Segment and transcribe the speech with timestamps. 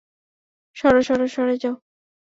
[0.75, 1.75] সরো, সরো, সরে যাও।